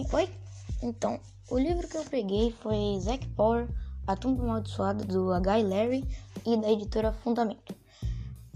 [0.00, 0.06] bem?
[0.12, 0.30] Oi?
[0.82, 3.68] Então, o livro que eu peguei foi Zack Power,
[4.06, 5.56] A Tumba Amaldiçoada, do H.
[5.58, 6.04] Larry
[6.46, 7.74] e da editora Fundamento.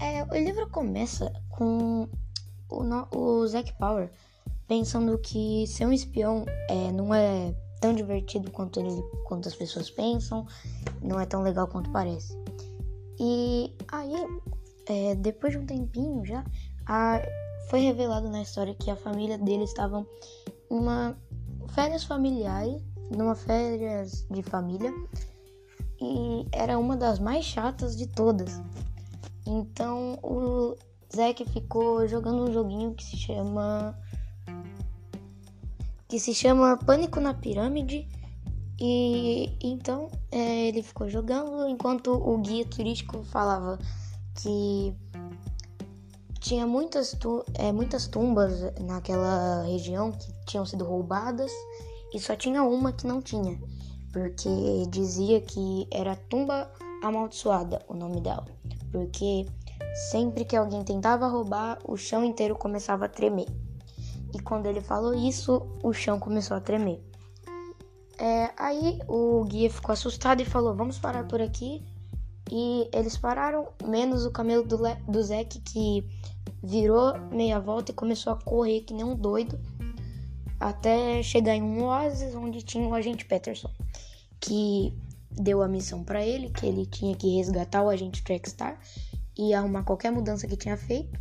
[0.01, 2.09] É, o livro começa com
[2.71, 4.11] o, o Zack Power
[4.67, 9.91] pensando que ser um espião é, não é tão divertido quanto, ele, quanto as pessoas
[9.91, 10.47] pensam,
[11.03, 12.35] não é tão legal quanto parece.
[13.21, 14.15] E aí,
[14.87, 16.43] é, depois de um tempinho já,
[16.87, 17.21] a,
[17.69, 20.07] foi revelado na história que a família dele estava
[20.71, 21.17] uma
[21.75, 24.93] férias familiares, numa férias de família,
[26.01, 28.61] e era uma das mais chatas de todas.
[29.47, 30.77] Então o
[31.15, 33.97] Zack ficou jogando um joguinho que se chama
[36.09, 38.09] que se chama Pânico na Pirâmide.
[38.81, 43.79] E então é, ele ficou jogando enquanto o guia turístico falava
[44.35, 44.93] que
[46.45, 51.51] tinha muitas, tu, é, muitas tumbas naquela região que tinham sido roubadas
[52.13, 53.59] e só tinha uma que não tinha,
[54.13, 56.71] porque dizia que era tumba
[57.03, 58.45] amaldiçoada o nome dela,
[58.93, 59.47] porque
[60.11, 63.49] sempre que alguém tentava roubar, o chão inteiro começava a tremer.
[64.35, 67.03] E quando ele falou isso, o chão começou a tremer.
[68.19, 71.83] É, aí o guia ficou assustado e falou: Vamos parar por aqui.
[72.51, 74.79] E eles pararam, menos o camelo do,
[75.09, 76.07] do Zeke, que
[76.63, 79.59] virou meia volta e começou a correr que nem um doido
[80.59, 83.71] até chegar em um oásis onde tinha o agente Peterson,
[84.41, 84.95] que
[85.31, 88.79] deu a missão para ele, que ele tinha que resgatar o agente Trackstar
[89.37, 91.19] e arrumar qualquer mudança que tinha feito.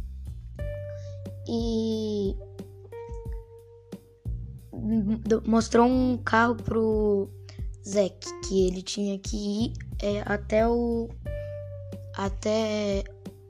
[1.47, 2.35] E
[5.45, 7.29] mostrou um carro pro
[7.85, 11.09] Zack que ele tinha que ir é, até o
[12.13, 13.05] até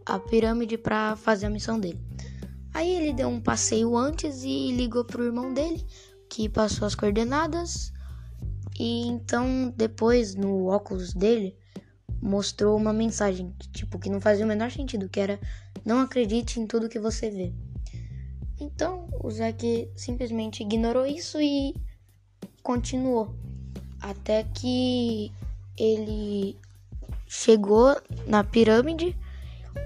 [0.05, 1.99] a pirâmide para fazer a missão dele.
[2.73, 5.83] Aí ele deu um passeio antes e ligou pro irmão dele,
[6.29, 7.91] que passou as coordenadas.
[8.79, 11.57] E então depois no óculos dele
[12.21, 15.39] mostrou uma mensagem tipo que não fazia o menor sentido, que era
[15.83, 17.51] não acredite em tudo que você vê.
[18.59, 21.75] Então o Zack simplesmente ignorou isso e
[22.61, 23.35] continuou
[23.99, 25.31] até que
[25.77, 26.57] ele
[27.27, 27.95] chegou
[28.27, 29.17] na pirâmide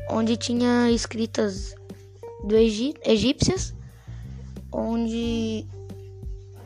[0.09, 1.75] onde tinha escritas
[2.43, 3.73] do Egi egípcias,
[4.71, 5.65] onde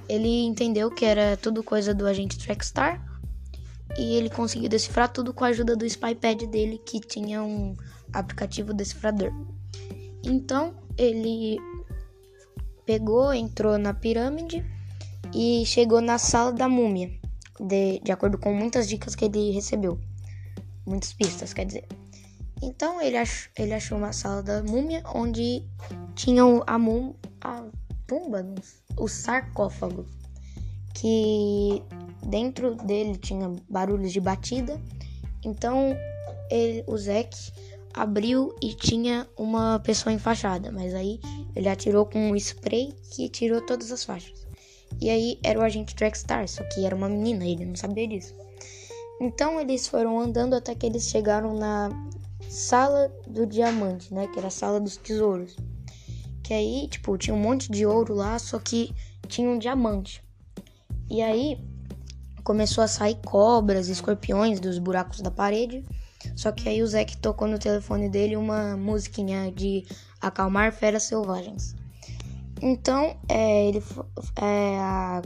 [0.09, 3.01] ele entendeu que era tudo coisa do agente Trackstar
[3.97, 7.75] e ele conseguiu decifrar tudo com a ajuda do SpyPad dele, que tinha um
[8.13, 9.31] aplicativo decifrador.
[10.23, 11.57] Então ele
[12.85, 14.65] pegou, entrou na pirâmide
[15.33, 17.11] e chegou na sala da múmia,
[17.61, 19.99] de, de acordo com muitas dicas que ele recebeu.
[20.85, 21.87] Muitas pistas, quer dizer.
[22.61, 25.63] Então ele, ach, ele achou uma sala da múmia onde
[26.15, 27.63] tinha a, mum, a
[28.07, 28.45] tumba,
[28.97, 30.05] o sarcófago,
[30.93, 31.81] que
[32.27, 34.79] dentro dele tinha barulhos de batida.
[35.43, 35.95] Então
[36.49, 37.35] ele, o Zek
[37.93, 41.19] abriu e tinha uma pessoa enfaixada, mas aí
[41.55, 44.47] ele atirou com um spray que tirou todas as faixas.
[45.01, 48.35] E aí era o agente Trackstar, só que era uma menina, ele não sabia disso.
[49.19, 51.89] Então eles foram andando até que eles chegaram na
[52.47, 54.27] sala do diamante, né?
[54.27, 55.55] Que era a sala dos tesouros.
[56.43, 58.93] Que aí, tipo, tinha um monte de ouro lá, só que
[59.27, 60.23] tinha um diamante.
[61.09, 61.57] E aí
[62.43, 65.83] começou a sair cobras, escorpiões dos buracos da parede.
[66.35, 69.85] Só que aí o Zack tocou no telefone dele uma musiquinha de
[70.19, 71.75] acalmar feras selvagens.
[72.61, 73.83] Então, é, ele,
[74.39, 75.21] é, a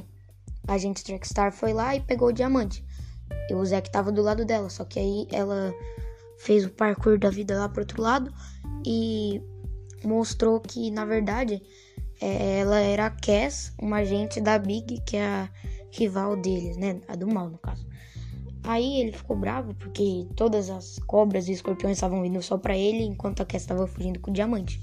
[0.68, 2.84] agente Trackstar foi lá e pegou o diamante.
[3.50, 5.74] E o Zack tava do lado dela, só que aí ela
[6.38, 8.34] fez o parkour da vida lá pro outro lado
[8.86, 9.42] e
[10.04, 11.62] mostrou que na verdade
[12.22, 15.50] é, ela era a Cass, uma agente da Big, que é a
[15.92, 17.02] rival deles, né?
[17.08, 17.86] A do mal, no caso.
[18.64, 23.04] Aí ele ficou bravo porque todas as cobras e escorpiões estavam vindo só para ele,
[23.04, 24.80] enquanto a Cass estava fugindo com o diamante.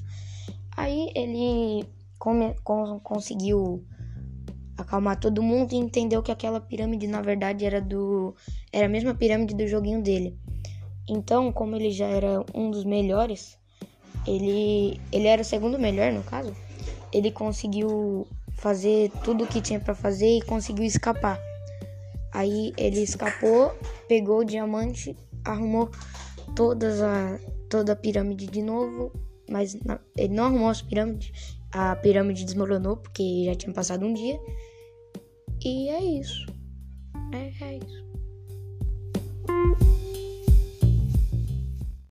[0.77, 1.87] Aí ele
[2.23, 3.85] come, com, conseguiu
[4.79, 8.37] acalmar todo mundo e entendeu que aquela pirâmide na verdade era do
[8.73, 10.39] era a mesma pirâmide do joguinho dele.
[11.09, 13.59] Então, como ele já era um dos melhores,
[14.25, 16.55] ele, ele era o segundo melhor no caso,
[17.13, 21.41] ele conseguiu fazer tudo o que tinha para fazer e conseguiu escapar.
[22.33, 23.75] Aí ele escapou,
[24.07, 25.91] pegou o diamante, arrumou
[26.55, 27.37] todas a,
[27.69, 29.13] toda a pirâmide de novo,
[29.51, 34.13] mas não, ele não arrumou as pirâmides, a pirâmide desmoronou porque já tinha passado um
[34.13, 34.39] dia.
[35.65, 36.47] E é isso.
[37.33, 38.03] É, é isso.